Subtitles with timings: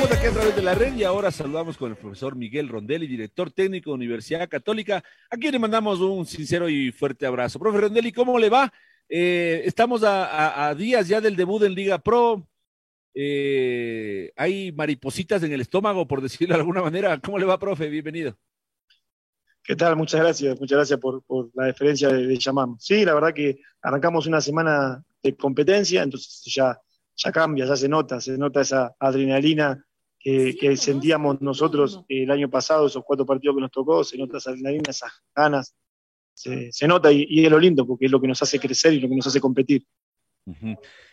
[0.00, 3.06] Estamos aquí a través de la red y ahora saludamos con el profesor Miguel Rondelli,
[3.06, 7.58] director técnico de Universidad Católica, a quien le mandamos un sincero y fuerte abrazo.
[7.58, 8.72] Profe Rondelli, ¿cómo le va?
[9.10, 12.48] Eh, estamos a, días ya del debut en Liga Pro.
[13.12, 17.20] Eh, hay maripositas en el estómago, por decirlo de alguna manera.
[17.20, 17.90] ¿Cómo le va, profe?
[17.90, 18.38] Bienvenido.
[19.62, 19.96] ¿Qué tal?
[19.96, 22.38] Muchas gracias, muchas gracias por, la deferencia de, de.
[22.78, 26.80] Sí, la verdad que arrancamos una semana de competencia, entonces ya
[27.22, 29.84] ya cambia, ya se nota, se nota esa adrenalina
[30.20, 34.50] que, sentíamos nosotros el año pasado, esos cuatro partidos que nos tocó, se nota esa
[34.50, 35.74] adrenalina, esas ganas,
[36.34, 39.08] se, nota y, es lo lindo porque es lo que nos hace crecer y lo
[39.08, 39.84] que nos hace competir.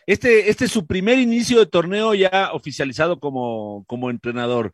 [0.06, 4.72] Este, este es su primer inicio de torneo ya oficializado como, como entrenador.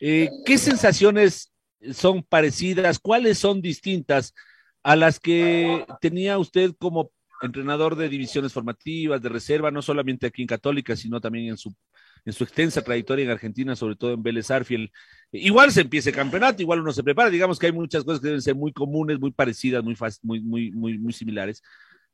[0.00, 1.52] Eh, ¿Qué sensaciones
[1.92, 2.98] son parecidas?
[2.98, 4.34] ¿Cuáles son distintas
[4.82, 7.10] a las que tenía usted como
[7.42, 11.74] entrenador de divisiones formativas, de reserva, no solamente aquí en Católica, sino también en su,
[12.26, 14.92] en su extensa trayectoria en Argentina, sobre todo en Vélez Arfiel.
[15.30, 18.26] Igual se empieza el campeonato, igual uno se prepara, digamos que hay muchas cosas que
[18.26, 21.62] deben ser muy comunes, muy parecidas, muy, muy, muy, muy, muy similares,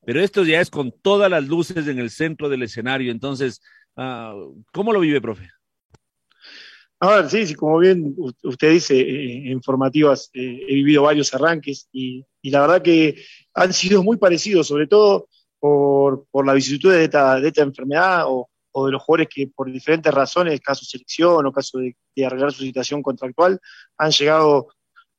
[0.04, 3.62] pero esto ya es con todas las luces en el centro del escenario, entonces,
[3.96, 4.34] ah,
[4.70, 5.48] ¿cómo lo vive, profe?
[7.00, 11.34] A ver, sí, sí, como bien usted dice, eh, en formativas eh, he vivido varios
[11.34, 13.16] arranques y, la verdad que
[13.54, 18.50] han sido muy parecidos, sobre todo por, la vicisitud de esta, de esta enfermedad o,
[18.74, 23.02] de los jugadores que por diferentes razones, caso selección o caso de, arreglar su situación
[23.02, 23.60] contractual,
[23.98, 24.68] han llegado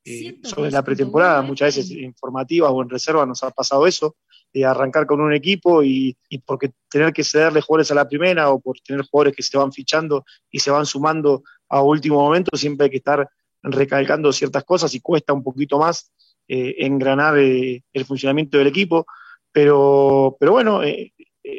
[0.06, 4.16] eh, sobre la pretemporada, muchas veces en formativas o en reserva nos ha pasado eso,
[4.54, 8.50] de arrancar con un equipo y, y porque tener que cederle jugadores a la primera
[8.52, 12.56] o por tener jugadores que se van fichando y se van sumando a último momento,
[12.56, 13.28] siempre hay que estar
[13.64, 16.12] recalcando ciertas cosas y cuesta un poquito más
[16.48, 19.06] eh, engranar eh, el funcionamiento del equipo,
[19.52, 21.14] pero, pero bueno, eh,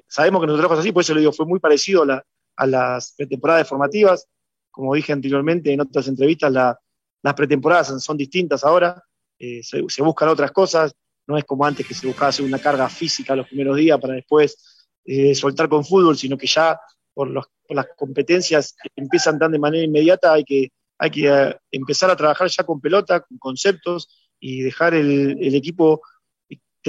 [0.08, 2.04] sabemos que nosotros así, por eso le digo, fue muy parecido
[2.56, 4.26] a, las pretemporadas formativas,
[4.70, 9.02] como dije anteriormente en otras entrevistas, las pretemporadas son distintas ahora,
[9.38, 10.94] se, se, buscan otras cosas,
[11.26, 14.14] no es como antes que se buscaba hacer una carga física los primeros días para
[14.14, 14.86] después
[15.34, 16.78] soltar con fútbol, sino que ya
[17.14, 22.10] por, las competencias que empiezan tan de manera inmediata, hay que, hay que eh, empezar
[22.10, 24.08] a trabajar ya con pelota, con conceptos
[24.38, 26.02] y dejar el, equipo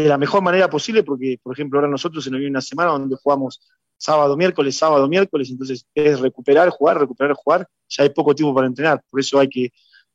[0.04, 2.92] de la mejor manera posible, porque, por ejemplo, ahora nosotros se nos viene una semana
[2.92, 3.62] donde jugamos
[3.98, 8.68] sábado, miércoles, sábado, miércoles, entonces es recuperar, jugar, recuperar, jugar, ya hay poco tiempo para
[8.68, 9.72] entrenar, por eso hay que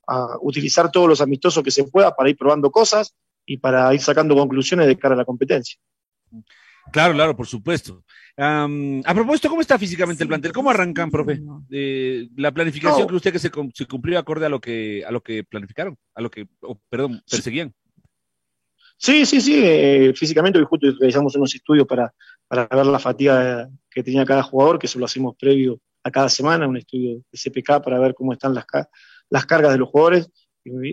[0.06, 3.14] ah, utilizar todos los amistosos que se pueda para ir probando cosas
[3.46, 5.78] y para ir sacando conclusiones de cara a la competencia.
[6.92, 8.04] Claro, claro, por supuesto.
[8.36, 10.52] a propósito, ¿cómo está físicamente el plantel?
[10.52, 11.40] ¿Cómo arrancan, profe?
[12.36, 15.96] la planificación que usted que se, cumplió acorde a lo que a lo que planificaron,
[16.14, 16.48] a lo que,
[16.88, 17.74] perdón, perseguían.
[19.02, 19.62] Sí, sí, sí.
[19.64, 22.12] Eh, físicamente hoy justo realizamos unos estudios para,
[22.46, 26.28] para ver la fatiga que tenía cada jugador, que eso lo hacemos previo a cada
[26.28, 28.66] semana, un estudio de CPK para ver cómo están las,
[29.30, 30.30] las cargas de los jugadores.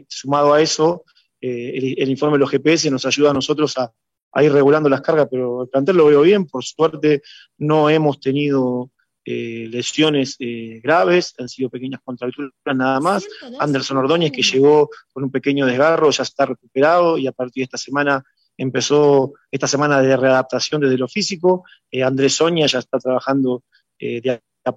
[0.08, 1.04] Sumado a eso,
[1.42, 3.92] eh, el, el, informe de los GPS nos ayuda a nosotros a,
[4.32, 7.22] a ir regulando las cargas, pero el plantel lo veo bien, por suerte
[7.58, 8.90] no hemos tenido
[9.30, 13.28] eh, lesiones eh, graves, han sido pequeñas contracturas nada más.
[13.60, 17.66] Anderson Ordóñez, que llegó con un pequeño desgarro, ya está recuperado y a partir de
[17.66, 18.24] esta semana
[18.56, 21.66] empezó esta semana de readaptación desde lo físico.
[21.92, 23.64] Eh, Andrés Soña ya está trabajando
[24.00, 24.74] de a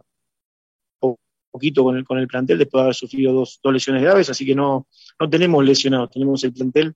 [1.52, 4.44] poquito con el, con el plantel después de haber sufrido dos, dos lesiones graves, así
[4.44, 4.88] que no,
[5.20, 6.94] no tenemos lesionados, tenemos el plantel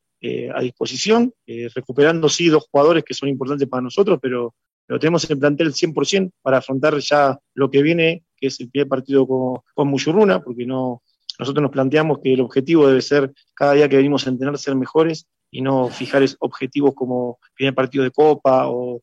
[0.54, 1.32] a disposición,
[1.74, 4.54] recuperando sí dos jugadores que son importantes para nosotros, pero,
[4.86, 8.88] pero tenemos el plantel 100% para afrontar ya lo que viene, que es el primer
[8.88, 11.02] partido con, con Muyurruna, porque no,
[11.38, 14.76] nosotros nos planteamos que el objetivo debe ser cada día que venimos a entrenar ser
[14.76, 19.00] mejores y no fijar objetivos como primer partido de copa o,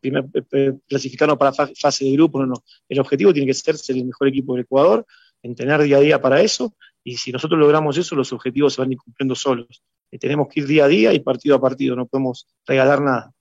[0.00, 2.54] primer eh, clasificarnos para fase de grupo, no, no.
[2.88, 5.06] El objetivo tiene que ser ser el mejor equipo del Ecuador,
[5.42, 6.74] entrenar día a día para eso,
[7.04, 9.82] y si nosotros logramos eso, los objetivos se van a ir cumpliendo solos
[10.18, 13.32] tenemos que ir día a día y partido a partido, no podemos regalar nada.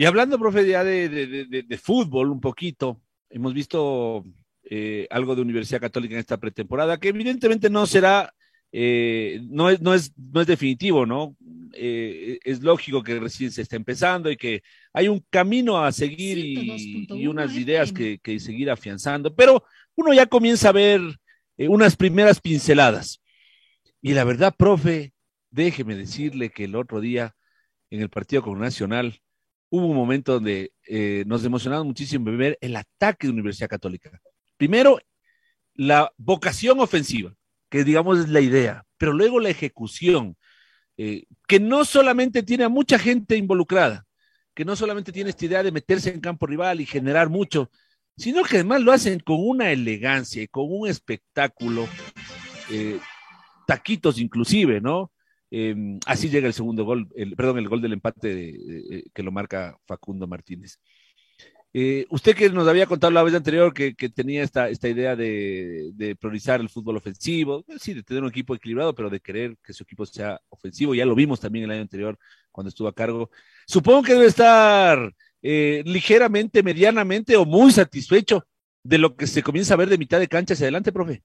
[0.00, 4.24] Y hablando, profe, ya de, fútbol un poquito, hemos visto
[4.62, 8.32] eh, algo de Universidad Católica en esta pretemporada, que evidentemente no será,
[8.70, 11.36] eh, no, es, no, es, no es definitivo, ¿no?
[11.72, 14.62] Eh, es lógico que recién se está empezando y que
[14.92, 19.64] hay un camino a seguir y, y, unas ideas que, que, seguir afianzando, pero
[19.96, 21.00] uno ya comienza a ver
[21.58, 23.20] unas primeras pinceladas.
[24.00, 25.12] Y la verdad, profe,
[25.50, 27.34] déjeme decirle que el otro día
[27.90, 29.20] en el partido con Nacional
[29.70, 34.10] hubo un momento donde eh, nos emocionamos muchísimo ver el ataque de Universidad Católica.
[34.56, 34.98] Primero,
[35.74, 37.34] la vocación ofensiva,
[37.68, 40.36] que digamos es la idea, pero luego la ejecución,
[40.96, 44.06] eh, que no solamente tiene a mucha gente involucrada,
[44.54, 47.70] que no solamente tiene esta idea de meterse en campo rival y generar mucho,
[48.16, 51.86] sino que además lo hacen con una elegancia y con un espectáculo,
[52.70, 52.98] eh,
[53.66, 55.12] taquitos inclusive, ¿no?
[55.50, 59.32] Eh, así llega el segundo gol, el, perdón, el gol del empate de, que lo
[59.32, 60.78] marca Facundo Martínez.
[61.74, 66.60] Eh, usted que nos había contado la vez anterior que, tenía esta, idea de, priorizar
[66.60, 70.06] el fútbol ofensivo, sí, de tener un equipo equilibrado, pero de querer que su equipo
[70.06, 72.18] sea ofensivo, ya lo vimos también el año anterior
[72.50, 73.30] cuando estuvo a cargo.
[73.66, 75.12] Supongo que debe estar
[75.42, 78.46] eh, ligeramente, medianamente o muy satisfecho
[78.82, 81.22] de lo que se comienza a ver de mitad de cancha hacia adelante, profe.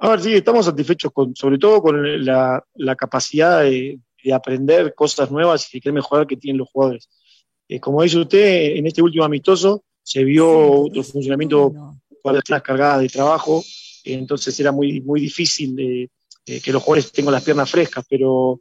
[0.00, 4.94] A ver, sí, estamos satisfechos con, sobre todo con la, la capacidad de, de, aprender
[4.94, 7.08] cosas nuevas y de querer mejorar que tienen los jugadores.
[7.68, 11.72] Eh, como dice usted, en este último amistoso se vio sí, otro funcionamiento
[12.22, 13.62] con las cargadas de trabajo,
[14.04, 16.10] entonces era muy, muy difícil de,
[16.46, 18.60] de que los jugadores tengan las piernas frescas, pero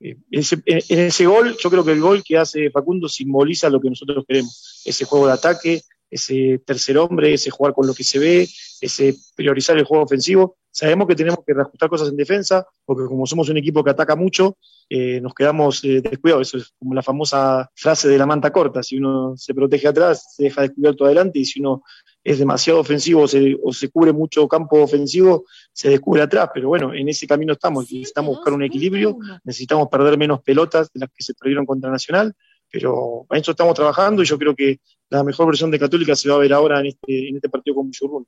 [0.00, 3.68] eh, en, ese, en ese gol, yo creo que el gol que hace Facundo simboliza
[3.68, 7.94] lo que nosotros queremos, ese juego de ataque, ese tercer hombre, ese jugar con lo
[7.94, 8.48] que se ve,
[8.80, 10.56] ese priorizar el juego ofensivo.
[10.70, 14.14] Sabemos que tenemos que reajustar cosas en defensa, porque como somos un equipo que ataca
[14.14, 14.56] mucho,
[14.88, 16.48] eh, nos quedamos eh, descuidados.
[16.48, 18.82] Eso es como la famosa frase de la manta corta.
[18.82, 21.82] Si uno se protege atrás, se deja descubierto adelante, y si uno
[22.22, 26.50] es demasiado ofensivo se, o se cubre mucho campo ofensivo, se descubre atrás.
[26.54, 27.90] Pero bueno, en ese camino estamos.
[27.90, 32.34] Necesitamos buscar un equilibrio, necesitamos perder menos pelotas de las que se perdieron contra Nacional
[32.70, 36.28] pero en eso estamos trabajando y yo creo que la mejor versión de Católica se
[36.28, 38.26] va a ver ahora en este, este partido con Muchurrún.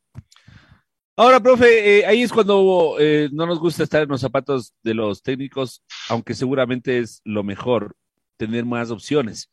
[1.16, 4.94] Ahora, profe, eh, ahí es cuando eh, no nos gusta estar en los zapatos de
[4.94, 7.94] los técnicos, aunque seguramente es lo mejor
[8.38, 9.52] tener más opciones.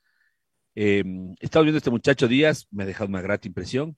[0.76, 1.04] Eh,
[1.42, 3.98] estamos viendo a este muchacho Díaz, me ha dejado una grata impresión.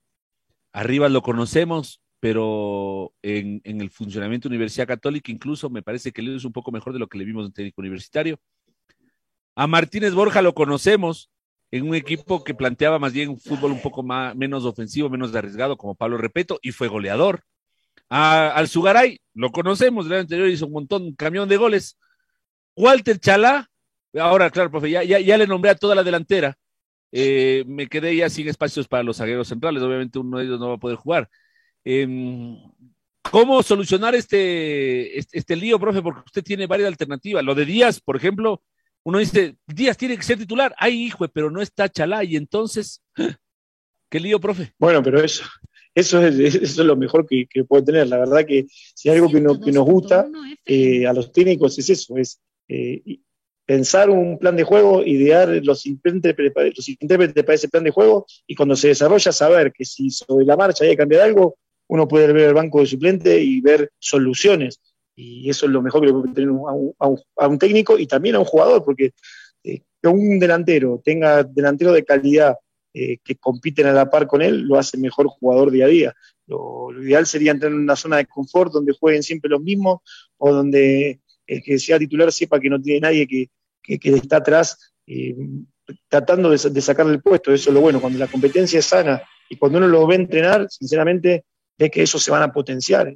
[0.73, 6.21] Arriba lo conocemos, pero en, en el funcionamiento de Universidad Católica incluso me parece que
[6.21, 8.39] él es un poco mejor de lo que le vimos en técnico universitario.
[9.55, 11.29] A Martínez Borja lo conocemos
[11.71, 15.33] en un equipo que planteaba más bien un fútbol un poco más, menos ofensivo, menos
[15.35, 17.43] arriesgado, como Pablo Repeto, y fue goleador.
[18.09, 21.97] Al Sugaray lo conocemos, el año anterior hizo un montón, un camión de goles.
[22.75, 23.69] Walter Chalá,
[24.19, 26.57] ahora, claro, profe, ya, ya, le nombré a toda la delantera.
[27.11, 30.69] Eh, me quedé ya sin espacios para los zagueros centrales, obviamente uno de ellos no
[30.69, 31.29] va a poder jugar.
[31.85, 32.07] Eh,
[33.21, 36.01] ¿Cómo solucionar este, este, este lío, profe?
[36.01, 37.43] Porque usted tiene varias alternativas.
[37.43, 38.63] Lo de Díaz, por ejemplo,
[39.09, 40.73] uno dice, Díaz tiene que ser titular.
[40.77, 42.23] Ay, hijo, pero no está Chalá.
[42.23, 43.01] Y entonces,
[44.09, 44.73] ¿qué lío, profe?
[44.77, 45.43] Bueno, pero eso,
[45.95, 48.07] eso, es, eso es lo mejor que, que puede tener.
[48.07, 50.27] La verdad que si algo que, no, que nos gusta
[50.63, 53.19] eh, a los técnicos es eso, es eh,
[53.65, 58.75] pensar un plan de juego, idear los intérpretes para ese plan de juego y cuando
[58.75, 61.57] se desarrolla saber que si sobre la marcha hay que cambiar algo,
[61.87, 64.79] uno puede ver el banco de suplente y ver soluciones
[65.19, 68.39] y eso es lo mejor que le puede tener a un, técnico y también a
[68.39, 69.11] un jugador, porque
[69.63, 72.55] eh, que un delantero tenga delantero de calidad
[72.93, 76.13] eh, que compiten a la par con él, lo hace mejor jugador día a día.
[76.47, 79.99] Lo, ideal sería entrar en una zona de confort donde jueguen siempre los mismos
[80.37, 83.49] o donde el que sea titular sepa que no tiene nadie que,
[83.83, 84.93] que, está atrás
[86.07, 87.53] tratando de, sacarle el puesto.
[87.53, 90.67] Eso es lo bueno, cuando la competencia es sana y cuando uno lo ve entrenar,
[90.69, 91.43] sinceramente,
[91.77, 93.13] ve que eso se van a potenciar.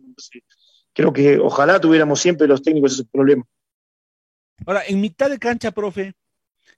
[0.93, 3.43] Creo que ojalá tuviéramos siempre los técnicos ese problema.
[4.65, 6.13] Ahora, en mitad de cancha, profe,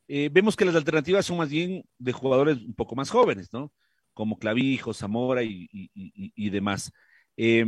[0.07, 3.71] eh, vemos que las alternativas son más bien de jugadores un poco más jóvenes, ¿no?
[4.13, 6.91] Como Clavijo, Zamora y, y, demás.
[7.37, 7.65] Eh,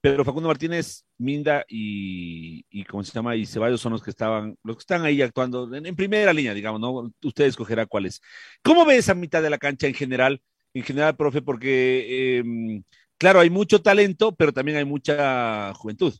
[0.00, 3.34] pero Facundo Martínez, Minda y, y ¿cómo se llama?
[3.34, 6.80] Y Ceballos son los que estaban, los que están ahí actuando en, primera línea, digamos,
[6.80, 7.12] ¿no?
[7.22, 8.20] Usted escogerá cuáles.
[8.62, 10.40] ¿Cómo ve esa mitad de la cancha en general?
[10.72, 12.82] En general, profe, porque eh,
[13.18, 16.14] claro, hay mucho talento, pero también hay mucha juventud.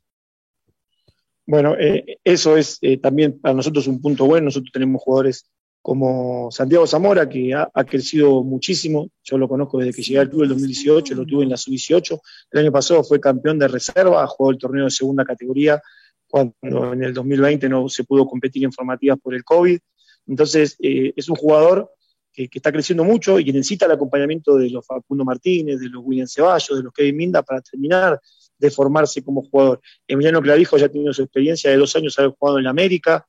[1.47, 4.47] Bueno, eh, eso es eh, también para nosotros un punto bueno.
[4.47, 5.49] Nosotros tenemos jugadores
[5.81, 9.09] como Santiago Zamora, que ha, crecido muchísimo.
[9.25, 12.21] Yo lo conozco desde que llegué al club en 2018, lo tuve en la sub-18.
[12.51, 15.81] El año pasado fue campeón de reserva, jugó el torneo de segunda categoría,
[16.29, 19.79] cuando en el 2020 no se pudo competir en formativas por el COVID.
[20.27, 21.91] Entonces, eh, es un jugador
[22.47, 26.03] que, está creciendo mucho y que necesita el acompañamiento de los Facundo Martínez, de los
[26.05, 28.21] William Ceballos, de los Kevin Minda para terminar
[28.59, 29.81] de formarse como jugador.
[30.07, 33.27] Emiliano Clavijo ya tiene su experiencia de dos años haber jugado en la América.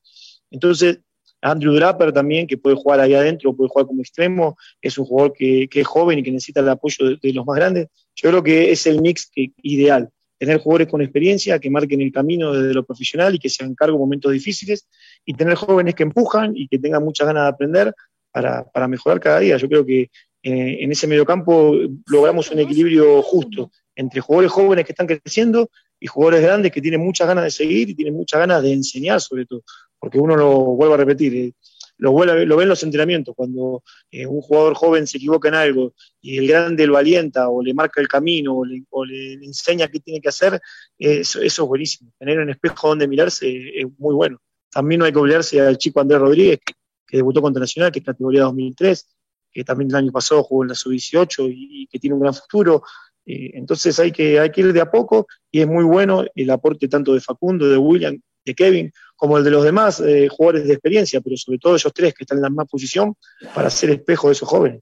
[0.50, 1.00] Entonces,
[1.40, 5.32] Andrew Draper también, que puede jugar ahí adentro, puede jugar como extremo, es un jugador
[5.32, 7.88] que, es joven y que necesita el apoyo de, los más grandes.
[8.14, 9.30] Yo creo que es el mix
[9.62, 13.62] ideal, tener jugadores con experiencia que marquen el camino desde lo profesional y que se
[13.62, 14.86] hagan cargo en momentos difíciles,
[15.24, 17.94] y tener jóvenes que empujan y que tengan muchas ganas de aprender
[18.32, 19.56] para, mejorar cada día.
[19.56, 20.10] Yo creo que
[20.42, 21.74] eh, en ese mediocampo
[22.06, 27.00] logramos un equilibrio justo entre jugadores jóvenes que están creciendo y jugadores grandes que tienen
[27.00, 29.62] muchas ganas de seguir y tienen muchas ganas de enseñar sobre todo,
[29.98, 31.52] porque uno lo vuelve a repetir, eh,
[31.98, 35.54] lo, vuelve, lo ve en los entrenamientos, cuando eh, un jugador joven se equivoca en
[35.54, 40.00] algo y el grande lo alienta o le marca el camino o le, enseña qué
[40.00, 40.58] tiene que hacer,
[40.98, 42.10] eso, eso, es buenísimo.
[42.18, 44.38] Tener un espejo donde mirarse es muy bueno.
[44.70, 46.72] También no hay que olvidarse al chico Andrés Rodríguez, que,
[47.16, 49.08] debutó contra Nacional, que es categoría 2003,
[49.52, 52.82] que también el año pasado jugó en la sub-18 y, que tiene un gran futuro.
[53.26, 56.50] Eh, entonces hay que, hay que ir de a poco y es muy bueno el
[56.50, 60.66] aporte tanto de Facundo, de William, de Kevin, como el de los demás eh, jugadores
[60.66, 63.14] de experiencia, pero sobre todo ellos tres que están en la más posición
[63.54, 64.80] para ser espejo de esos jóvenes.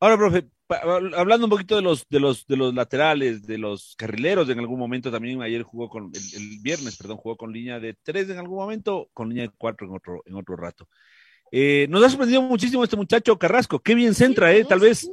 [0.00, 4.48] Ahora, profe, hablando un poquito de los, de los, de los laterales, de los carrileros,
[4.48, 8.30] en algún momento también ayer jugó con, el, viernes, perdón, jugó con línea de tres
[8.30, 10.88] en algún momento, con línea de cuatro en otro, en otro rato.
[11.52, 15.08] Eh, nos ha sorprendido muchísimo este muchacho Carrasco, qué bien centra, eh, tal vez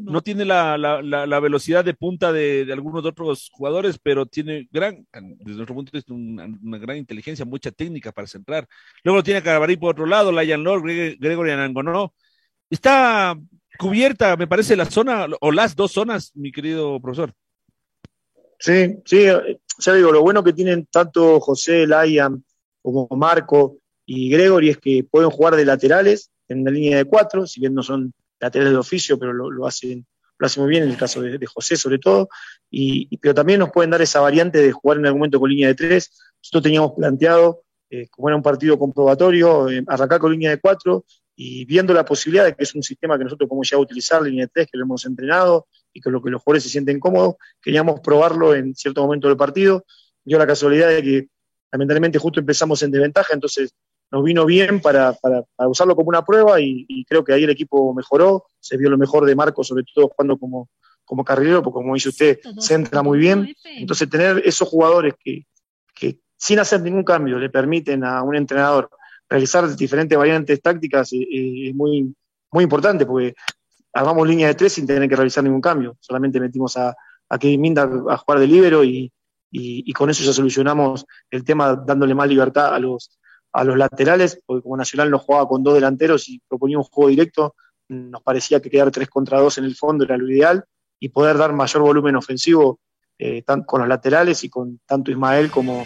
[0.00, 5.06] no tiene la, la, velocidad de punta de, algunos de otros jugadores, pero tiene gran,
[5.12, 8.66] desde nuestro punto de vista, una, gran inteligencia, mucha técnica para centrar.
[9.04, 12.12] Luego tiene a Carabarí por otro lado, Layan Lord, Gregory Anangonó.
[12.70, 13.36] Está
[13.78, 17.32] cubierta, me parece, la zona o las dos zonas, mi querido profesor.
[18.58, 19.26] Sí, sí,
[19.78, 22.44] ya digo, lo bueno que tienen tanto José, Layan
[22.80, 27.46] como Marco y Gregory es que pueden jugar de laterales en una línea de cuatro,
[27.46, 30.06] si bien no son laterales de oficio, pero lo, hacen,
[30.38, 32.28] lo hacen muy bien en el caso de, José sobre todo,
[32.70, 35.68] y, pero también nos pueden dar esa variante de jugar en algún momento con línea
[35.68, 36.10] de tres.
[36.42, 41.04] Nosotros teníamos planteado, eh, como era un partido comprobatorio, eh, arrancar con línea de cuatro
[41.36, 44.44] y viendo la posibilidad de que es un sistema que nosotros podemos ya utilizar, línea
[44.44, 47.36] de tres, que lo hemos entrenado y con lo que los jugadores se sienten cómodos,
[47.60, 49.84] queríamos probarlo en cierto momento del partido.
[50.24, 51.28] Dio la casualidad de que
[51.72, 53.74] lamentablemente justo empezamos en desventaja, entonces
[54.10, 55.16] nos vino bien para,
[55.66, 59.24] usarlo como una prueba y, creo que ahí el equipo mejoró, se vio lo mejor
[59.24, 60.68] de Marco, sobre todo jugando como,
[61.04, 63.52] como carrilero, porque como dice usted, se entra muy bien.
[63.64, 65.46] Entonces tener esos jugadores que,
[65.94, 68.88] que sin hacer ningún cambio le permiten a un entrenador
[69.34, 72.14] realizar diferentes variantes tácticas es muy,
[72.52, 73.34] muy importante, porque
[73.92, 75.96] armamos línea de tres sin tener que realizar ningún cambio.
[75.98, 76.94] Solamente metimos a,
[77.28, 79.12] a Kevin Minda a jugar de libero y,
[79.50, 83.18] y, con eso ya solucionamos el tema dándole más libertad a los,
[83.52, 87.10] a los laterales, porque como Nacional no jugaba con dos delanteros y proponía un juego
[87.10, 87.56] directo,
[87.88, 90.64] nos parecía que quedar tres contra dos en el fondo era lo ideal
[91.00, 92.78] y poder dar mayor volumen ofensivo
[93.18, 95.84] eh, con los laterales y con tanto Ismael como,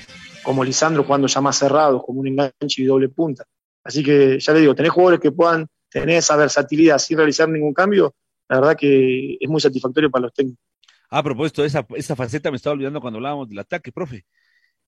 [0.49, 3.45] como Lisandro jugando ya más cerrados, como un enganche y doble punta.
[3.85, 7.75] Así que ya le digo, tener jugadores que puedan tener esa versatilidad sin realizar ningún
[7.75, 8.15] cambio,
[8.49, 10.65] la verdad que es muy satisfactorio para los técnicos.
[11.11, 14.25] A propósito, esa, esa faceta me estaba olvidando cuando hablábamos del ataque, profe.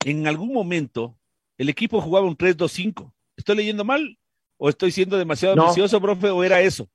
[0.02, 1.18] En algún momento
[1.58, 3.12] el equipo jugaba un 3-2-5.
[3.36, 4.16] ¿Estoy leyendo mal?
[4.56, 6.30] ¿O estoy siendo demasiado ambicioso, profe?
[6.30, 6.88] ¿O era eso?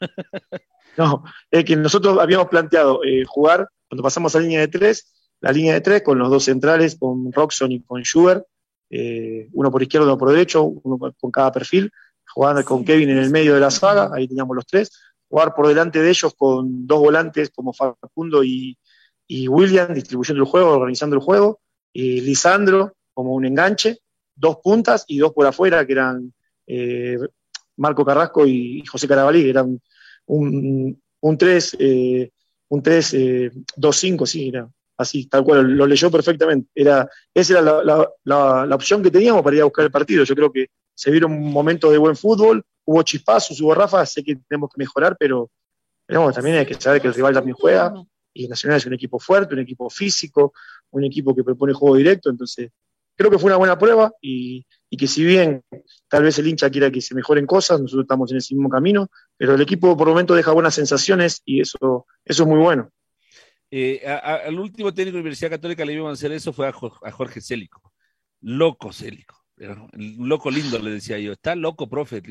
[0.96, 5.12] no, es que nosotros habíamos planteado eh, jugar, cuando pasamos a línea de tres,
[5.42, 8.46] la línea de tres con los dos centrales, con Roxon y con Schubert,
[8.88, 11.90] eh, uno por izquierda, uno por derecho, uno con cada perfil,
[12.26, 14.90] jugando con Kevin en el medio de la saga, ahí teníamos los tres,
[15.28, 18.78] jugar por delante de ellos con dos volantes como Facundo y,
[19.48, 21.60] William, distribuyendo el juego, organizando el juego,
[21.92, 23.98] y Lisandro como un enganche,
[24.36, 26.32] dos puntas y dos por afuera, que eran
[26.66, 27.18] eh,
[27.76, 29.80] Marco Carrasco y José Carabalí, que eran
[30.26, 32.30] un, un 3, eh,
[32.68, 33.14] un 3,
[33.76, 34.68] 2-5, eh, sí, era
[35.02, 36.70] así, tal cual, lo leyó perfectamente.
[36.74, 37.82] Era, esa era
[38.24, 40.24] la, opción que teníamos para ir a buscar el partido.
[40.24, 44.36] Yo creo que se vieron momentos de buen fútbol, hubo chispazos, hubo rafas, sé que
[44.48, 45.50] tenemos que mejorar, pero,
[46.06, 47.94] también hay que saber que el rival también juega,
[48.34, 50.52] y Nacional es un equipo fuerte, un equipo físico,
[50.90, 52.70] un equipo que propone juego directo, entonces
[53.16, 54.66] creo que fue una buena prueba y,
[54.98, 55.62] que si bien
[56.08, 59.08] tal vez el hincha quiera que se mejoren cosas, nosotros estamos en ese mismo camino,
[59.38, 62.90] pero el equipo por momento deja buenas sensaciones y eso, eso es muy bueno.
[63.74, 66.72] Eh, al último técnico de la Universidad Católica le iban a hacer eso fue a,
[66.72, 67.80] Jorge Célico.
[68.42, 69.46] Loco Célico.
[69.94, 71.32] Loco lindo, le decía yo.
[71.32, 72.22] Está loco, profe.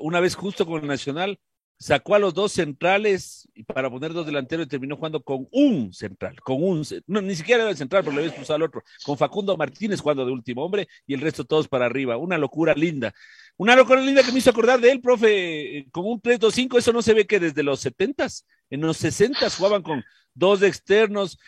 [0.00, 1.38] Una vez justo con el Nacional,
[1.82, 6.40] sacó a los dos centrales para poner dos delanteros y terminó jugando con un central,
[6.40, 9.18] con un, no, ni siquiera era el central, pero le había expulsado al otro, con
[9.18, 13.12] Facundo Martínez jugando de último hombre y el resto todos para arriba, una locura linda.
[13.56, 16.92] Una locura linda que me hizo acordar de él, profe, eh, con un 3-2-5, eso
[16.92, 20.02] no se ve que desde los 70s, en los 60 jugaban con
[20.34, 21.38] dos externos,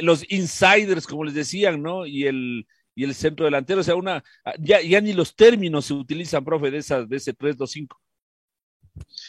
[0.00, 2.04] los insiders, como les decían, ¿no?
[2.04, 4.22] Y el, y el centro delantero, o sea, una,
[4.60, 7.96] ya, ya ni los términos se utilizan, profe, de, esa, de ese 3-2-5.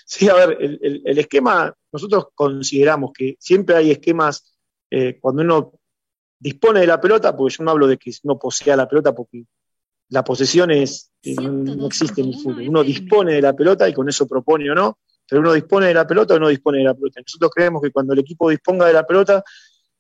[0.06, 4.54] Sí, a ver, el, el, esquema, nosotros consideramos que siempre hay esquemas
[4.92, 5.80] eh, cuando uno
[6.38, 9.46] dispone de la pelota, porque yo no hablo de que no posea la pelota, porque
[10.10, 12.68] la posesión es, eh, no, existe en el fútbol.
[12.68, 15.94] Uno dispone de la pelota y con eso propone o no, pero uno dispone de
[15.94, 17.22] la pelota o no dispone de la pelota.
[17.22, 19.44] Nosotros creemos que cuando el equipo disponga de la pelota,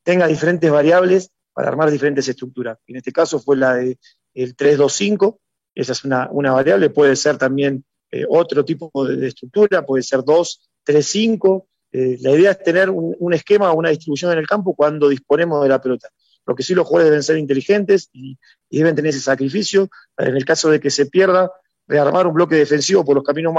[0.03, 2.77] tenga diferentes variables para armar diferentes estructuras.
[2.87, 3.97] En este caso fue la del
[4.35, 5.39] 3-2-5,
[5.73, 11.65] esa es una, variable, puede ser también eh, otro tipo de, estructura, puede ser 2-3-5.
[11.91, 15.61] Eh, la idea es tener un, esquema o una distribución en el campo cuando disponemos
[15.63, 16.09] de la pelota.
[16.45, 18.37] Lo que sí los jugadores deben ser inteligentes y,
[18.69, 19.89] deben tener ese sacrificio.
[20.17, 21.51] En el caso de que se pierda,
[21.87, 23.53] rearmar un bloque defensivo por los caminos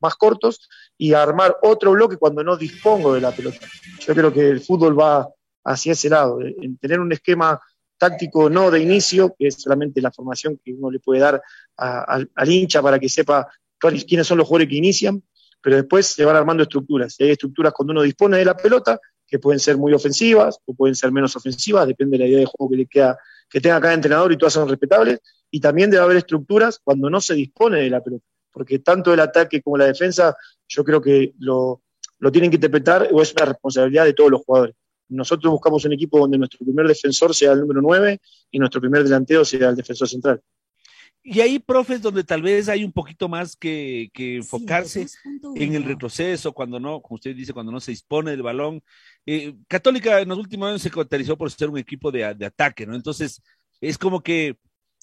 [0.00, 3.58] más cortos y armar otro bloque cuando no dispongo de la pelota.
[4.00, 5.28] Yo creo que el fútbol va
[5.64, 7.60] hacia ese lado, en tener un esquema
[8.02, 11.40] táctico no de inicio, que es solamente la formación que uno le puede dar
[11.76, 13.48] al, hincha para que sepa
[13.78, 15.22] quiénes son los jugadores que inician,
[15.60, 17.14] pero después se van armando estructuras.
[17.18, 20.74] Y hay estructuras cuando uno dispone de la pelota que pueden ser muy ofensivas o
[20.74, 23.16] pueden ser menos ofensivas, depende de la idea de juego que le queda,
[23.48, 25.20] que tenga cada entrenador y todas son respetables.
[25.52, 29.20] Y también debe haber estructuras cuando no se dispone de la pelota, porque tanto el
[29.20, 30.34] ataque como la defensa,
[30.66, 31.82] yo creo que lo,
[32.18, 34.74] lo tienen que interpretar o es una responsabilidad de todos los jugadores.
[35.08, 38.18] Nosotros buscamos un equipo donde nuestro primer defensor sea el número 9
[38.50, 40.40] y nuestro primer delantero sea el defensor central.
[41.24, 45.06] Y ahí, profes, donde tal vez hay un poquito más que, enfocarse
[45.54, 48.82] en el retroceso, cuando no, como usted dice, cuando no se dispone del balón.
[49.24, 52.96] Eh, Católica en los últimos años se caracterizó por ser un equipo de, ataque, ¿no?
[52.96, 53.40] Entonces,
[53.80, 54.56] es como que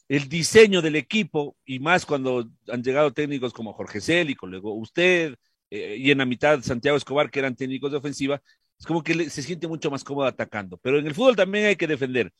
[0.10, 5.36] el diseño del equipo, y más cuando han llegado técnicos como Jorge Célico, luego usted,
[5.70, 8.42] eh, y en la mitad Santiago Escobar, que eran técnicos de ofensiva,
[8.80, 10.78] es como que se siente mucho más cómodo atacando.
[10.78, 12.34] Pero en el fútbol también hay que defender.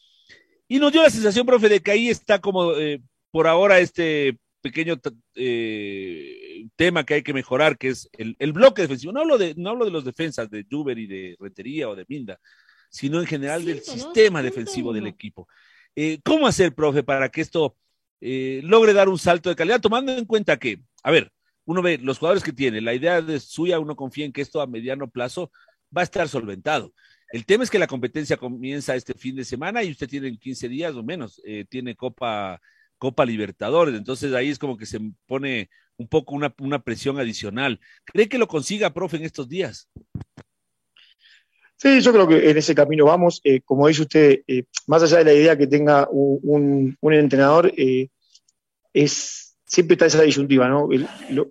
[0.68, 4.38] Y nos dio la sensación, profe, de que ahí está como eh, por ahora este
[4.62, 5.00] pequeño
[5.36, 9.14] eh, tema que hay que mejorar, que es el, bloque defensivo.
[9.14, 12.06] No hablo, de, no hablo de los defensas de Juber y de Rentería o de
[12.08, 12.40] Minda,
[12.90, 15.48] sino en general del sistema defensivo del equipo.
[15.96, 17.76] Eh, ¿Cómo hacer, profe, para que esto
[18.22, 21.32] eh, logre dar un salto de calidad, tomando en cuenta que, a ver,
[21.66, 24.62] uno ve los jugadores que tiene, la idea de suya, uno confía en que esto
[24.62, 25.52] a mediano plazo
[25.96, 26.94] va a estar solventado.
[27.32, 30.68] El tema es que la competencia comienza este fin de semana y usted tiene 15
[30.68, 32.60] días o menos, tiene Copa
[33.00, 33.96] Copa Libertadores.
[33.96, 37.80] Entonces ahí es como que se pone un poco una, presión adicional.
[38.06, 39.90] ¿Cree que lo consiga, profe, en estos días?
[41.82, 43.40] Sí, yo creo que en ese camino vamos.
[43.42, 48.10] Eh, como dice usted, eh, más allá de la idea que tenga un, entrenador, eh,
[48.94, 50.90] es, siempre está esa disyuntiva, ¿no?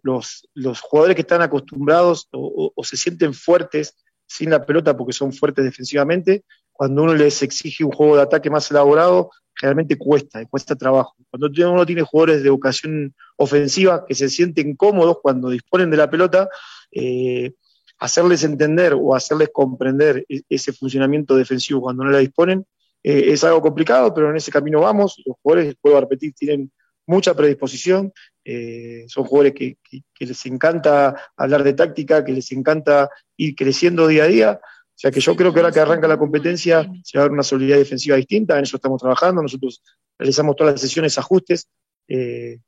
[0.02, 5.64] los, jugadores que están acostumbrados o, se sienten fuertes sin la pelota porque son fuertes
[5.64, 11.16] defensivamente, cuando uno les exige un juego de ataque más elaborado, generalmente cuesta, cuesta trabajo.
[11.30, 16.10] Cuando uno tiene jugadores de vocación ofensiva que se sienten cómodos cuando disponen de la
[16.10, 16.50] pelota,
[16.92, 17.54] eh,
[17.98, 22.64] hacerles entender o hacerles comprender e-, ese funcionamiento defensivo cuando no la disponen
[23.02, 25.22] eh, es algo complicado, pero en ese camino vamos.
[25.24, 26.72] Los jugadores, puedo repetir, tienen
[27.06, 28.12] mucha predisposición,
[28.44, 29.78] eh, son jugadores que,
[30.20, 34.60] les encanta hablar de táctica, que les encanta ir creciendo día a día.
[34.62, 37.32] O sea que yo creo que ahora que arranca la competencia se va a dar
[37.32, 39.82] una solidez defensiva distinta, en eso estamos trabajando, nosotros
[40.18, 41.68] realizamos todas las sesiones, ajustes
[42.08, 42.58] eh,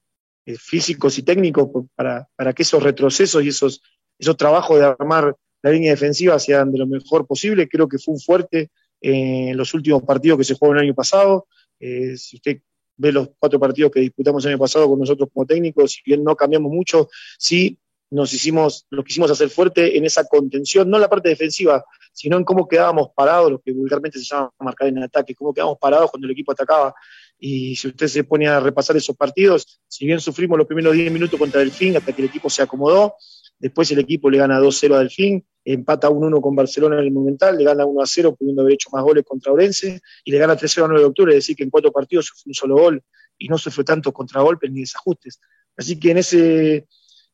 [0.59, 3.83] físicos y técnicos para, que esos retrocesos y esos,
[4.21, 7.69] esos trabajos de armar la línea defensiva sean de lo mejor posible.
[7.69, 11.47] Creo que fue un fuerte en los últimos partidos que se jugaron el año pasado.
[11.79, 12.61] Eh, si usted
[12.97, 16.23] ve los cuatro partidos que disputamos el año pasado con nosotros como técnicos, si bien
[16.23, 17.79] no cambiamos mucho, sí
[18.11, 22.37] nos hicimos, lo quisimos hacer fuerte en esa contención, no en la parte defensiva, sino
[22.37, 26.11] en cómo quedábamos parados, lo que vulgarmente se llama marcar en ataque, cómo quedábamos parados
[26.11, 26.93] cuando el equipo atacaba.
[27.39, 31.11] Y si usted se pone a repasar esos partidos, si bien sufrimos los primeros 10
[31.11, 33.15] minutos contra Delfín hasta que el equipo se acomodó,
[33.61, 37.57] después el equipo le gana 2-0 a Delfín, empata 1-1 con Barcelona en el Monumental,
[37.57, 40.89] le gana 1-0 pudiendo haber hecho más goles contra Orense, y le gana 3-0 a
[40.89, 43.03] 9 de octubre, es decir, que en cuatro partidos sufrió un solo gol
[43.39, 45.41] y no sufrió tantos contragolpes ni desajustes.
[45.77, 46.87] Así que en ese,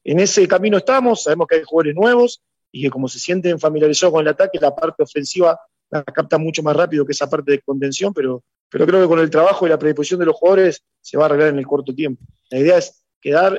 [0.04, 4.12] en ese camino estamos, sabemos que hay jugadores nuevos, y que como se sienten familiarizados
[4.12, 5.58] con el ataque, la parte ofensiva
[5.90, 9.20] la capta mucho más rápido que esa parte de contención, pero, pero creo que con
[9.20, 11.94] el trabajo y la predisposición de los jugadores se va a arreglar en el corto
[11.94, 12.22] tiempo.
[12.50, 13.58] La idea es quedar,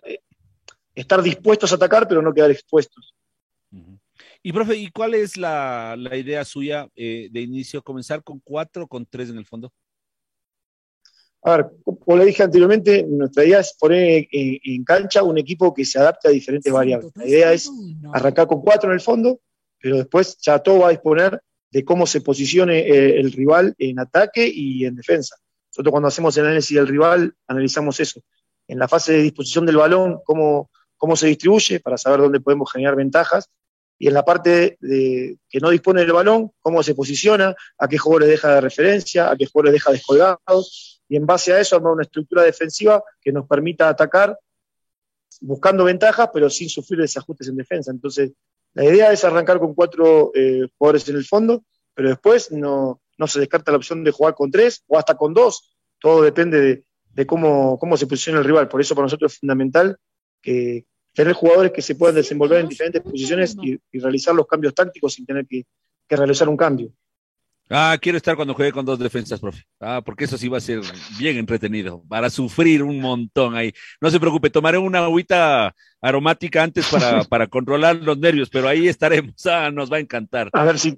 [1.01, 3.13] estar dispuestos a atacar, pero no quedar expuestos.
[4.41, 7.83] Y profe, ¿y cuál es la, idea suya eh, de inicio?
[7.83, 9.71] ¿Comenzar con cuatro o con tres en el fondo?
[11.43, 15.85] A ver, como le dije anteriormente, nuestra idea es poner en, cancha un equipo que
[15.85, 17.11] se adapte a diferentes variables.
[17.15, 17.71] La idea es
[18.13, 19.39] arrancar con cuatro en el fondo,
[19.79, 23.99] pero después ya todo va a disponer de cómo se posicione eh, el rival en
[23.99, 25.35] ataque y en defensa.
[25.71, 28.21] Nosotros cuando hacemos el análisis del rival, analizamos eso.
[28.67, 32.71] En la fase de disposición del balón, cómo, cómo se distribuye para saber dónde podemos
[32.71, 33.49] generar ventajas.
[33.99, 37.97] Y en la parte de, que no dispone del balón, cómo se posiciona, a qué
[37.97, 41.93] jugadores deja de referencia, a qué jugadores deja descolgados, y en base a eso armar
[41.93, 44.37] una estructura defensiva que nos permita atacar
[45.41, 47.91] buscando ventajas, pero sin sufrir desajustes en defensa.
[47.91, 48.31] Entonces,
[48.73, 53.39] la idea es arrancar con cuatro eh, jugadores en el fondo, pero después no, se
[53.39, 55.75] descarta la opción de jugar con tres o hasta con dos.
[55.99, 58.67] Todo depende de, cómo, cómo, se posiciona el rival.
[58.67, 59.97] Por eso para nosotros es fundamental
[60.47, 65.13] que tener jugadores que se puedan desenvolver en diferentes posiciones y, realizar los cambios tácticos
[65.13, 65.65] sin tener que
[66.09, 66.91] realizar un cambio.
[67.69, 69.63] Ah, quiero estar cuando juegue con dos defensas, profe.
[69.81, 70.79] Ah, porque eso sí va a ser
[71.19, 73.73] bien entretenido, para sufrir un montón ahí.
[73.99, 78.87] No se preocupe, tomaré una agüita aromática antes para, para controlar los nervios, pero ahí
[78.87, 79.45] estaremos.
[79.45, 80.49] Ah, nos va a encantar.
[80.53, 80.95] A ver, si,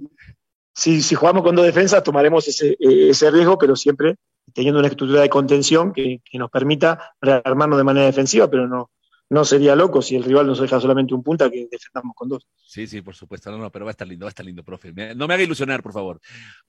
[0.76, 4.16] si, si jugamos con dos defensas, tomaremos ese, ese riesgo, pero siempre
[4.54, 8.92] teniendo una estructura de contención que, que nos permita rearmarnos de manera defensiva, pero no,
[9.30, 12.48] no sería loco si el rival nos deja solamente un punta que defendamos con dos.
[12.66, 13.52] Sí, sí, por supuesto.
[13.52, 14.92] No, no, pero va a estar lindo, va a estar lindo, profe.
[15.16, 16.20] No me haga ilusionar, por favor.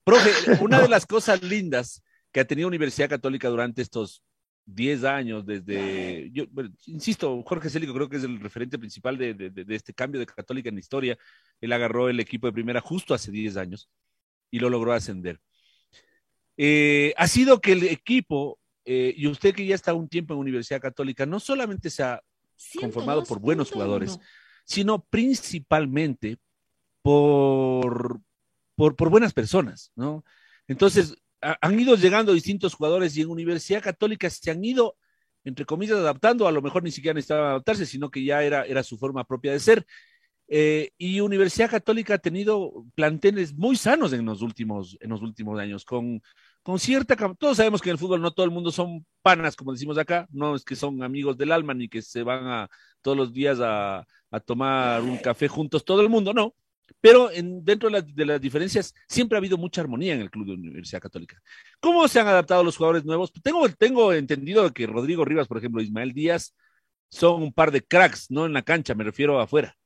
[0.04, 0.30] Profe,
[0.62, 4.22] una de las cosas lindas que ha tenido Universidad Católica durante estos
[4.66, 6.44] 10 años, desde, yo
[6.86, 10.68] insisto, Jorge Célico creo que es el referente principal de, de, este cambio de Católica
[10.68, 11.18] en la historia.
[11.60, 13.88] Él agarró el equipo de primera justo hace 10 años
[14.50, 15.40] y lo logró ascender.
[16.58, 20.40] Eh, ha sido que el equipo, eh, y usted que ya está un tiempo en
[20.40, 22.20] Universidad Católica, no solamente se ha
[22.80, 24.18] conformado por buenos jugadores,
[24.64, 26.38] sino principalmente
[27.02, 28.20] por,
[28.76, 30.24] por, buenas personas, ¿no?
[30.68, 34.96] Entonces, han ido llegando distintos jugadores y en Universidad Católica se han ido,
[35.44, 38.82] entre comillas, adaptando, a lo mejor ni siquiera necesitaban adaptarse, sino que ya era, era
[38.82, 39.86] su forma propia de ser.
[40.52, 45.58] Eh, y Universidad Católica ha tenido planteles muy sanos en los últimos, en los últimos
[45.58, 46.20] años, con
[46.62, 49.72] con cierta, todos sabemos que en el fútbol no todo el mundo son panas, como
[49.72, 52.68] decimos acá, no es que son amigos del alma ni que se van a
[53.02, 54.04] todos los días a,
[54.44, 56.54] tomar un café juntos todo el mundo, no.
[57.00, 60.52] Pero en, dentro de, las diferencias siempre ha habido mucha armonía en el club de
[60.54, 61.40] Universidad Católica.
[61.80, 63.32] ¿Cómo se han adaptado los jugadores nuevos?
[63.42, 66.54] Tengo, tengo entendido que Rodrigo Rivas, por ejemplo, Ismael Díaz,
[67.08, 69.76] son un par de cracks, no en la cancha, me refiero afuera.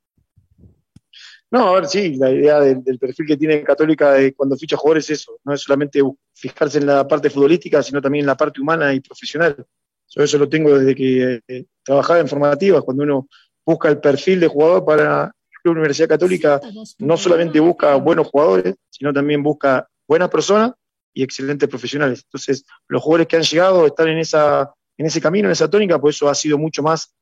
[1.55, 5.21] No, a ver, sí, la idea del, perfil que tiene Católica cuando ficha jugadores es
[5.21, 6.01] eso, no es solamente
[6.33, 9.64] fijarse en la parte futbolística, sino también en la parte humana y profesional.
[10.09, 13.29] Yo eso lo tengo desde que eh, trabajaba en formativas, cuando uno
[13.64, 16.61] busca el perfil de jugador para la Universidad Católica,
[16.99, 20.73] no solamente busca buenos jugadores, sino también busca buenas personas
[21.12, 22.23] y excelentes profesionales.
[22.25, 26.01] Entonces, los jugadores que han llegado están en, esa, en ese camino, en esa tónica,
[26.01, 27.14] por eso ha sido mucho más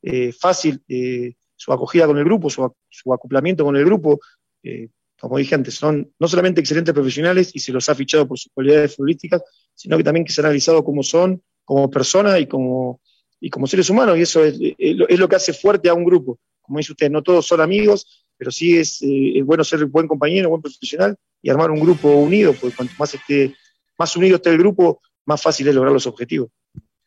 [0.00, 4.20] eh, fácil eh, su acogida con el grupo, su, acoplamiento con el grupo.
[4.62, 4.88] Eh,
[5.18, 8.52] como dije antes, son no solamente excelentes profesionales y se los ha fichado por sus
[8.52, 9.42] cualidades futbolísticas,
[9.74, 13.00] sino que también que se han analizado como son, como personas y como,
[13.40, 16.38] y como seres humanos, y eso es, lo que hace fuerte a un grupo.
[16.60, 20.08] Como dice usted, no todos son amigos, pero sí es, eh, es bueno ser buen
[20.08, 23.54] compañero, buen profesional y armar un grupo unido, porque cuanto más, esté,
[23.98, 26.50] más unido esté el grupo, más fácil es lograr los objetivos.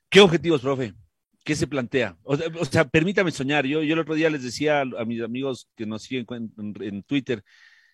[0.09, 0.93] ¿Qué objetivos, profe?
[1.47, 2.17] ¿Qué se plantea?
[2.23, 3.65] O sea, permítame soñar.
[3.65, 6.25] Yo, yo el otro día les decía a, mis amigos que nos siguen
[6.81, 7.41] en, Twitter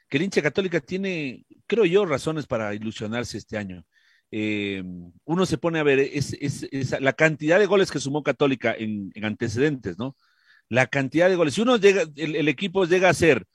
[0.09, 3.85] que el hincha católica tiene, creo yo, razones para ilusionarse este año.
[4.31, 4.83] Eh,
[5.25, 6.35] uno se pone a ver es,
[6.99, 10.17] la cantidad de goles que sumó Católica en, antecedentes, ¿no?
[10.67, 11.53] La cantidad de goles.
[11.53, 13.45] Si uno llega, el, equipo llega a ser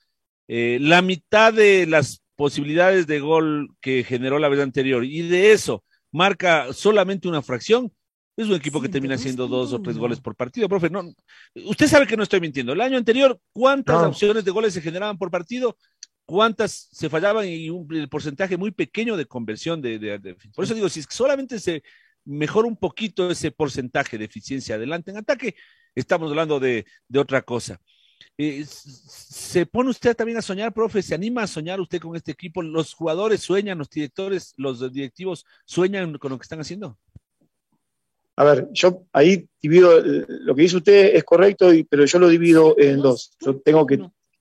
[0.47, 5.51] eh, la mitad de las posibilidades de gol que generó la vez anterior y de
[5.51, 7.91] eso marca solamente una fracción,
[8.39, 10.89] es un equipo que termina haciendo dos o tres goles por partido, profe.
[10.89, 11.03] No,
[11.65, 12.71] usted sabe que no estoy mintiendo.
[12.71, 15.77] El año anterior, ¿cuántas opciones de goles se generaban por partido?
[16.23, 20.87] ¿Cuántas se fallaban y un el porcentaje muy pequeño de conversión de, Por eso digo,
[20.87, 21.83] si es que solamente se
[22.23, 25.55] mejora un poquito ese porcentaje de eficiencia adelante en ataque,
[25.93, 27.81] estamos hablando de, otra cosa.
[28.37, 31.01] Eh, ¿Se pone usted también a soñar, profe?
[31.01, 32.61] ¿Se anima a soñar usted con este equipo?
[32.61, 36.97] ¿Los jugadores sueñan, los directores, los directivos sueñan con lo que están haciendo?
[38.39, 42.73] A ver, yo ahí divido, lo que dice usted es correcto, pero yo lo divido
[42.79, 43.35] en dos.
[43.45, 43.97] Yo tengo que,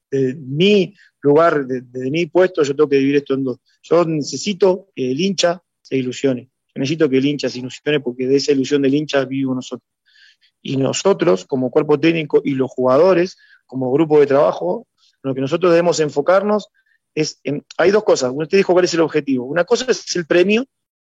[0.09, 3.59] de mi lugar, de, mi puesto, yo tengo que dividir esto en dos.
[3.83, 6.49] Yo necesito que el hincha se ilusione.
[6.69, 9.91] Yo necesito que el hincha se ilusione porque de esa ilusión del hincha vivimos nosotros.
[10.63, 14.87] Y nosotros, como cuerpo técnico y los jugadores, como grupo de trabajo,
[15.25, 16.69] lo que nosotros debemos enfocarnos
[17.17, 18.31] es, en, hay dos cosas.
[18.33, 19.47] Usted dijo cuál es el objetivo.
[19.47, 20.67] Una cosa es el premio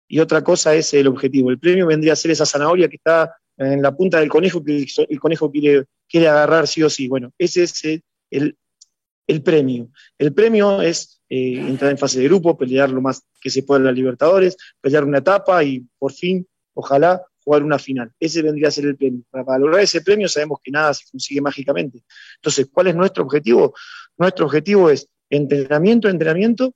[0.09, 1.51] y otra cosa es el objetivo.
[1.51, 4.87] El premio vendría a ser esa zanahoria que está en la punta del conejo que
[5.09, 7.09] el conejo quiere, agarrar sí o sí.
[7.09, 7.83] Bueno, ese es
[8.31, 9.91] el, premio.
[10.19, 13.81] El premio es eh, entrar en fase de grupo, pelear lo más que se pueda
[13.81, 18.13] en la Libertadores, pelear una etapa y por fin, ojalá, jugar una final.
[18.21, 19.23] Ese vendría a ser el premio.
[19.31, 22.03] Para lograr ese premio sabemos que nada se consigue mágicamente.
[22.37, 23.75] Entonces, ¿cuál es nuestro objetivo?
[24.19, 26.75] Nuestro objetivo es entrenamiento, entrenamiento,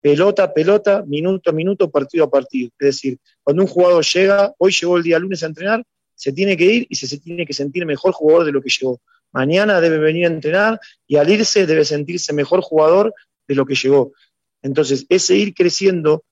[0.00, 2.70] pelota, pelota, minuto a minuto, partido a partido.
[2.78, 5.84] Es decir, cuando un jugador llega, hoy llegó el día lunes a entrenar,
[6.14, 8.70] se tiene que ir y se, se tiene que sentir mejor jugador de lo que
[8.70, 9.00] llegó.
[9.32, 13.14] Mañana debe venir a entrenar y al irse debe sentirse mejor jugador
[13.46, 14.12] de lo que llegó.
[14.62, 16.24] Entonces, ese ir creciendo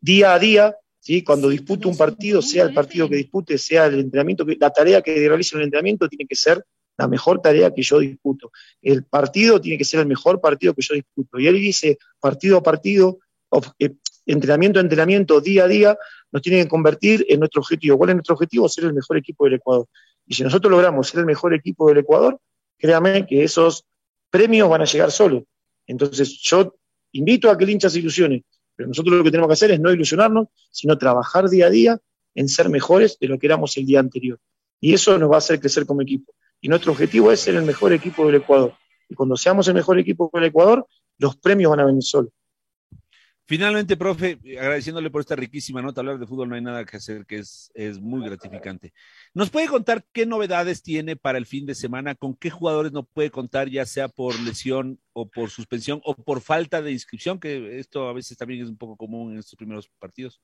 [0.00, 1.22] día a día, ¿sí?
[1.22, 5.28] cuando dispute un partido, sea el partido que dispute, sea el entrenamiento, la tarea que
[5.28, 6.64] realice en el entrenamiento tiene que ser
[6.96, 8.50] la mejor tarea que yo disputo.
[8.82, 11.38] El partido tiene que ser el mejor partido que yo disputo.
[11.38, 13.18] Y él dice, partido a partido,
[13.78, 15.98] eh, entrenamiento a entrenamiento, día a día,
[16.32, 17.98] nos tiene que convertir en nuestro objetivo.
[17.98, 18.68] ¿Cuál es nuestro objetivo?
[18.68, 19.86] Ser el mejor equipo del Ecuador.
[20.26, 22.38] Y si nosotros logramos ser el mejor equipo del Ecuador,
[22.78, 23.84] créame que esos
[24.30, 25.44] premios van a llegar solos.
[25.86, 26.74] Entonces yo
[27.12, 29.80] invito a que el hincha se ilusione, pero nosotros lo que tenemos que hacer es
[29.80, 31.98] no ilusionarnos, sino trabajar día a día
[32.34, 34.38] en ser mejores de lo que éramos el día anterior.
[34.80, 36.34] Y eso nos va a hacer crecer como equipo.
[36.60, 38.74] Y nuestro objetivo es ser el mejor equipo del Ecuador.
[39.08, 40.86] Y cuando seamos el mejor equipo del Ecuador,
[41.18, 42.32] los premios van a venir solos.
[43.48, 47.24] Finalmente, profe, agradeciéndole por esta riquísima nota, hablar de fútbol no hay nada que hacer,
[47.26, 48.92] que es, es muy gratificante.
[49.34, 52.16] ¿Nos puede contar qué novedades tiene para el fin de semana?
[52.16, 56.40] ¿Con qué jugadores no puede contar, ya sea por lesión o por suspensión o por
[56.40, 57.38] falta de inscripción?
[57.38, 60.40] Que esto a veces también es un poco común en estos primeros partidos.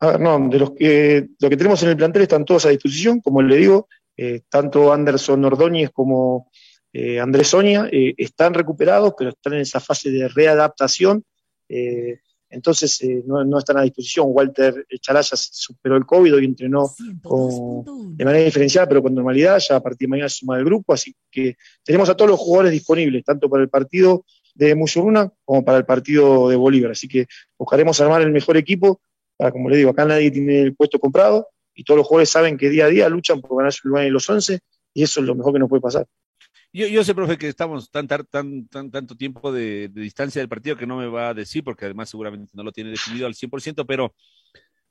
[0.00, 2.70] A ver, no, de los que, lo que tenemos en el plantel están todos a
[2.70, 6.50] disposición, como le digo, eh, tanto Anderson Ordóñez como
[6.92, 11.22] eh, Andrés Sonia eh, están recuperados, pero están en esa fase de readaptación
[11.68, 12.18] eh,
[12.50, 14.28] entonces no, están a disposición.
[14.30, 19.58] Walter Charaya superó el COVID y entrenó de manera diferenciada, pero con normalidad.
[19.58, 22.40] Ya a partir de mañana se suma del grupo, así que tenemos a todos los
[22.40, 26.92] jugadores disponibles, tanto para el partido de Muyuruna como para el partido de Bolívar.
[26.92, 27.26] Así que
[27.58, 29.02] buscaremos armar el mejor equipo.
[29.36, 31.48] Para, como le digo, acá nadie tiene el puesto comprado
[31.78, 34.12] y todos los jugadores saben que día a día luchan por ganar su lugar en
[34.12, 34.58] los 11
[34.94, 36.04] y eso es lo mejor que nos puede pasar.
[36.72, 38.26] Yo, yo sé, profe, que estamos tan, tan,
[38.66, 42.10] tan, tanto tiempo de, distancia del partido que no me va a decir, porque además
[42.10, 44.12] seguramente no lo tiene definido al 100%, pero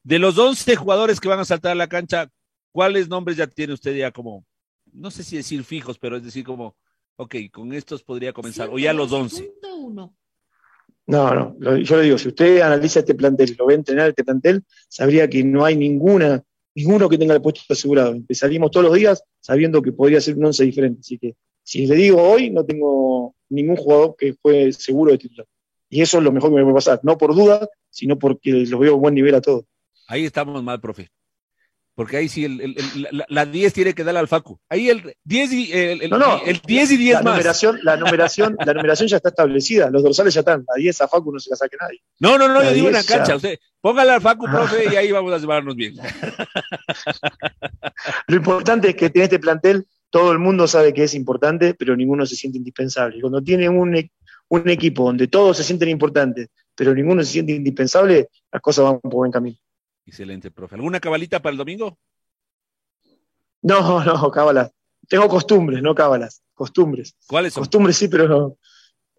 [0.01, 2.29] de los 11 jugadores que van a saltar a la cancha,
[2.71, 4.45] ¿cuáles nombres ya tiene usted ya como,
[4.93, 6.77] no sé si decir fijos, pero es decir como,
[7.17, 9.51] ok, con estos podría comenzar, o ya los 11?
[11.05, 14.63] No, no, yo le digo, si usted analiza este plantel, lo ve entrenar este plantel,
[14.87, 16.41] sabría que no hay ninguna,
[16.77, 18.11] ninguno que tenga el puesto asegurado.
[18.11, 21.95] Empezaríamos todos los días sabiendo que podría ser un once diferente, así que si le
[21.95, 25.47] digo hoy, no tengo ningún jugador que fue seguro de titular.
[25.89, 28.79] Y eso es lo mejor que me puede pasar, no por duda, sino porque los
[28.79, 29.65] veo a buen nivel a todos.
[30.07, 31.09] Ahí estamos mal, profe.
[31.97, 32.75] Porque ahí sí, el,
[33.27, 34.59] la, 10 tiene que darle al Facu.
[34.69, 37.33] Ahí el 10 y, el, no, no, el 10 y 10 la más.
[37.33, 40.63] Numeración, la, numeración, la numeración ya está establecida, los dorsales ya están.
[40.67, 41.99] La 10 a Facu no se la saque nadie.
[42.19, 43.37] No, no, no, yo digo en la cancha.
[43.37, 45.95] Usted, póngale al Facu, profe, y ahí vamos a llevarnos bien.
[48.27, 51.95] Lo importante es que en este plantel todo el mundo sabe que es importante, pero
[51.95, 53.17] ninguno se siente indispensable.
[53.17, 54.11] Y cuando tiene un, e-,
[54.49, 58.99] un equipo donde todos se sienten importantes, pero ninguno se siente indispensable, las cosas van
[58.99, 59.57] por buen camino.
[60.07, 60.75] Excelente, profe.
[60.75, 61.99] ¿Alguna cabalita para el domingo?
[63.61, 64.71] No, no, cábalas.
[65.07, 66.41] Tengo costumbres, no cábalas.
[66.53, 67.15] Costumbres.
[67.27, 67.61] ¿Cuáles son?
[67.61, 68.57] Costumbres sí, pero no.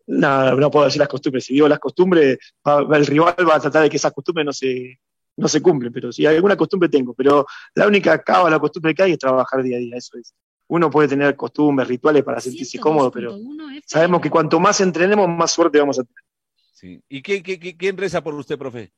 [0.07, 1.44] No, no puedo decir las costumbres.
[1.44, 4.98] Si digo las costumbres, el rival va a tratar de que esas costumbres no se,
[5.37, 5.92] no se cumplen.
[5.92, 7.12] Pero si alguna costumbre tengo.
[7.12, 9.96] Pero la única cábala, costumbre que hay es trabajar día a día.
[9.96, 10.35] Eso es
[10.68, 13.38] uno puede tener costumbres, rituales para sentirse cómodo, pero
[13.87, 16.24] sabemos que cuanto más entrenemos, más suerte vamos a tener.
[16.72, 17.03] Sí.
[17.09, 18.92] ¿Y quién reza por usted, profe?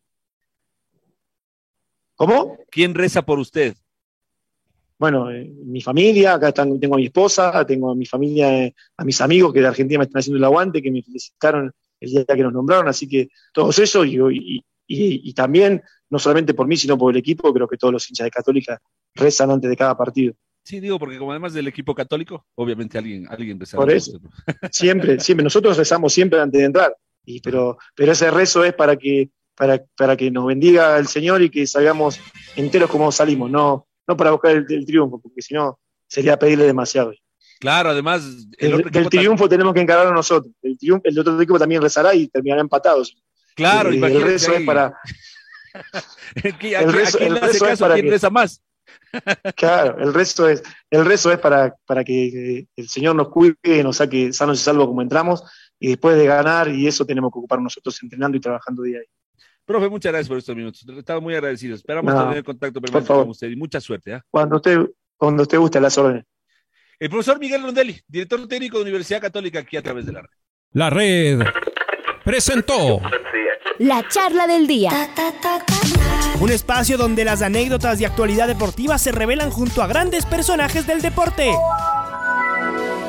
[2.21, 2.59] ¿Cómo?
[2.71, 3.75] ¿Quién reza por usted?
[4.99, 9.05] Bueno, eh, mi familia, acá tengo a mi esposa, tengo a mi familia, eh, a
[9.07, 12.27] mis amigos que de Argentina me están haciendo el aguante, que me felicitaron el día
[12.27, 16.99] que nos nombraron, así que todos eso y, y también, no solamente por mí, sino
[16.99, 18.79] por el equipo, creo que todos los hinchas de Católica
[19.15, 20.35] rezan antes de cada partido.
[20.63, 24.21] Sí, digo, porque como además del equipo católico, obviamente alguien, alguien Por eso,
[24.71, 28.97] siempre, siempre, nosotros rezamos siempre antes de entrar, y, pero, pero ese rezo es para
[28.97, 32.21] que, para, para que nos bendiga el Señor y que salgamos
[32.57, 37.13] enteros como salimos, no, no para buscar el, triunfo, porque si no sería pedirle demasiado.
[37.61, 38.25] Claro, además.
[38.59, 40.53] El, triunfo tenemos que encargarlo nosotros.
[40.63, 43.17] El, triunfo, el otro equipo también rezará y terminará empatados.
[43.55, 44.95] Claro, y el rezo es para.
[46.43, 48.63] el rezo, rezo es para ¿quién reza más?
[49.57, 53.97] Claro, el resto es, el resto es para, para que el Señor nos cuide, nos
[53.97, 55.45] saque sanos y salvos como entramos,
[55.79, 59.01] y después de ganar, y eso tenemos que ocupar nosotros entrenando y trabajando día a
[59.01, 59.20] día.
[59.71, 60.85] Profe, muchas gracias por estos minutos.
[60.99, 61.79] Estamos muy agradecidos.
[61.79, 63.23] Esperamos No, tener contacto por permanente favor.
[63.23, 64.15] con usted y mucha suerte.
[64.15, 64.25] ¿ah?
[64.29, 64.81] Cuando usted,
[65.17, 66.25] cuando usted guste las órdenes.
[66.99, 70.29] El profesor Miguel Rondelli, director técnico de Universidad Católica, aquí a través de la red.
[70.73, 71.39] La red
[72.25, 73.01] presentó
[73.79, 74.91] La charla del día.
[76.41, 81.01] Un espacio donde las anécdotas de actualidad deportiva se revelan junto a grandes personajes del
[81.01, 81.49] deporte.